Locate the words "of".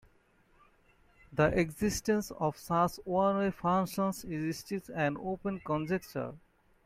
2.31-2.57